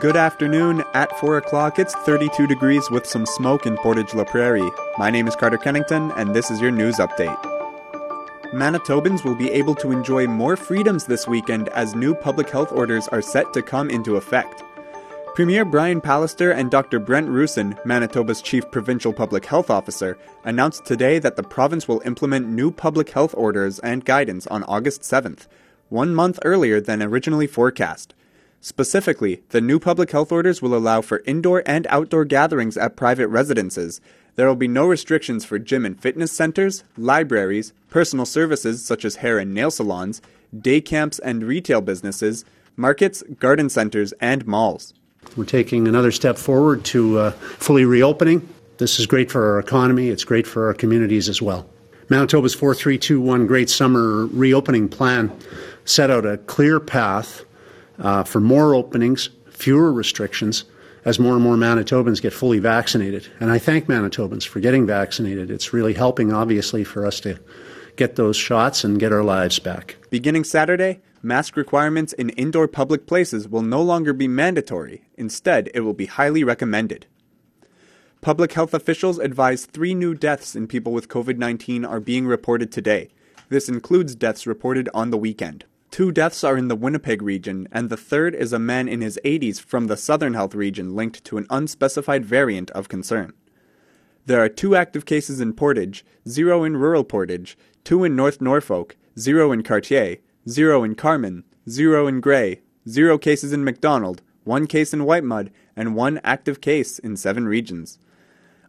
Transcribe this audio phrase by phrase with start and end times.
[0.00, 0.82] Good afternoon.
[0.94, 4.70] At 4 o'clock, it's 32 degrees with some smoke in Portage La Prairie.
[4.96, 7.38] My name is Carter Kennington, and this is your news update.
[8.54, 13.08] Manitobans will be able to enjoy more freedoms this weekend as new public health orders
[13.08, 14.64] are set to come into effect.
[15.34, 16.98] Premier Brian Pallister and Dr.
[16.98, 22.48] Brent Roussin, Manitoba's chief provincial public health officer, announced today that the province will implement
[22.48, 25.46] new public health orders and guidance on August 7th,
[25.90, 28.14] one month earlier than originally forecast.
[28.62, 33.28] Specifically, the new public health orders will allow for indoor and outdoor gatherings at private
[33.28, 34.02] residences.
[34.36, 39.16] There will be no restrictions for gym and fitness centers, libraries, personal services such as
[39.16, 40.20] hair and nail salons,
[40.58, 42.44] day camps and retail businesses,
[42.76, 44.92] markets, garden centers, and malls.
[45.36, 48.46] We're taking another step forward to uh, fully reopening.
[48.76, 51.68] This is great for our economy, it's great for our communities as well.
[52.10, 55.30] Manitoba's 4321 Great Summer Reopening Plan
[55.84, 57.44] set out a clear path
[58.00, 60.64] uh, for more openings, fewer restrictions,
[61.04, 63.28] as more and more Manitobans get fully vaccinated.
[63.40, 65.50] And I thank Manitobans for getting vaccinated.
[65.50, 67.38] It's really helping, obviously, for us to
[67.96, 69.96] get those shots and get our lives back.
[70.10, 75.04] Beginning Saturday, mask requirements in indoor public places will no longer be mandatory.
[75.16, 77.06] Instead, it will be highly recommended.
[78.20, 82.70] Public health officials advise three new deaths in people with COVID 19 are being reported
[82.70, 83.08] today.
[83.48, 85.64] This includes deaths reported on the weekend.
[85.90, 89.18] Two deaths are in the Winnipeg region, and the third is a man in his
[89.24, 93.32] 80s from the Southern Health region linked to an unspecified variant of concern.
[94.26, 98.96] There are two active cases in Portage, zero in rural Portage, two in North Norfolk,
[99.18, 100.18] zero in Cartier,
[100.48, 105.96] zero in Carman, zero in Grey, zero cases in Macdonald, one case in Whitemud, and
[105.96, 107.98] one active case in seven regions.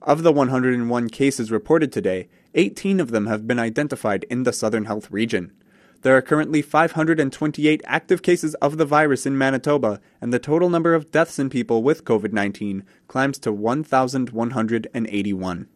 [0.00, 4.84] Of the 101 cases reported today, 18 of them have been identified in the Southern
[4.84, 5.52] Health region.
[6.02, 10.94] There are currently 528 active cases of the virus in Manitoba, and the total number
[10.94, 15.68] of deaths in people with COVID 19 climbs to 1,181.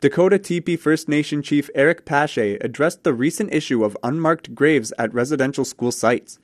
[0.00, 5.14] Dakota Tipi First Nation Chief Eric Pashe addressed the recent issue of unmarked graves at
[5.14, 6.38] residential school sites.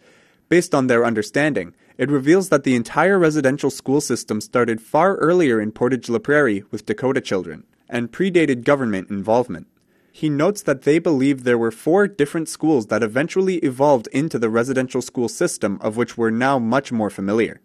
[0.48, 5.60] Based on their understanding, it reveals that the entire residential school system started far earlier
[5.60, 9.66] in Portage La Prairie with Dakota children and predated government involvement.
[10.12, 14.50] He notes that they believe there were four different schools that eventually evolved into the
[14.50, 17.60] residential school system of which we're now much more familiar.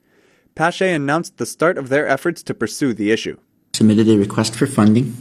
[0.56, 3.38] Pashe announced the start of their efforts to pursue the issue.
[3.74, 5.18] Submitted a request for funding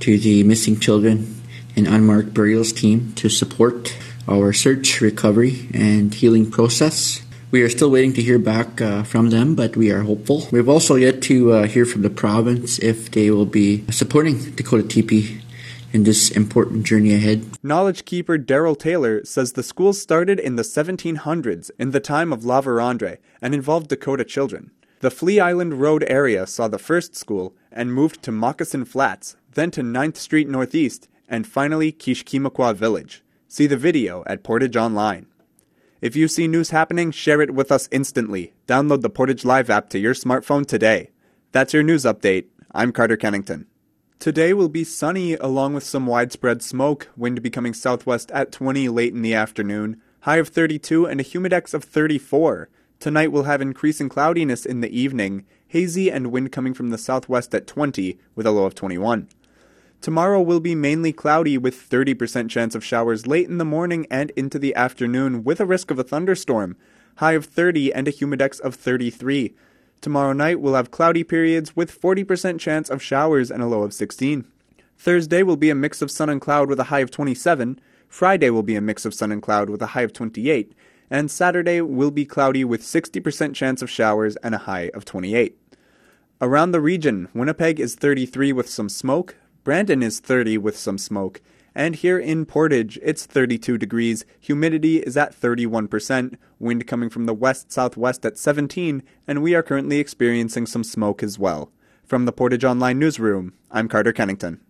[0.00, 1.42] to the Missing Children
[1.76, 3.96] and Unmarked Burials team to support
[4.28, 7.22] our search, recovery, and healing process.
[7.50, 10.48] We are still waiting to hear back uh, from them, but we are hopeful.
[10.50, 14.82] We've also yet to uh, hear from the province if they will be supporting Dakota
[14.82, 15.40] Tipi
[15.96, 17.42] in this important journey ahead.
[17.62, 22.44] Knowledge keeper Daryl Taylor says the school started in the 1700s in the time of
[22.44, 24.72] La Vérendrye and involved Dakota children.
[25.00, 29.70] The Flee Island Road area saw the first school and moved to Moccasin Flats, then
[29.70, 33.24] to 9th Street Northeast, and finally Keeshkeemaquah Village.
[33.48, 35.26] See the video at Portage Online.
[36.02, 38.52] If you see news happening, share it with us instantly.
[38.66, 41.08] Download the Portage Live app to your smartphone today.
[41.52, 42.48] That's your news update.
[42.74, 43.66] I'm Carter Kennington.
[44.18, 49.12] Today will be sunny along with some widespread smoke, wind becoming southwest at 20 late
[49.12, 52.68] in the afternoon, high of 32 and a humidex of 34.
[52.98, 57.54] Tonight we'll have increasing cloudiness in the evening, hazy and wind coming from the southwest
[57.54, 59.28] at 20 with a low of 21.
[60.00, 64.30] Tomorrow will be mainly cloudy with 30% chance of showers late in the morning and
[64.30, 66.76] into the afternoon with a risk of a thunderstorm,
[67.16, 69.54] high of 30 and a humidex of 33.
[70.00, 73.92] Tomorrow night we'll have cloudy periods with 40% chance of showers and a low of
[73.92, 74.46] 16.
[74.98, 77.80] Thursday will be a mix of sun and cloud with a high of 27.
[78.08, 80.72] Friday will be a mix of sun and cloud with a high of 28.
[81.10, 85.56] And Saturday will be cloudy with 60% chance of showers and a high of 28.
[86.40, 91.40] Around the region, Winnipeg is 33 with some smoke, Brandon is 30 with some smoke,
[91.76, 97.34] and here in Portage, it's 32 degrees, humidity is at 31%, wind coming from the
[97.34, 101.70] west southwest at 17, and we are currently experiencing some smoke as well.
[102.02, 104.60] From the Portage Online Newsroom, I'm Carter Kennington.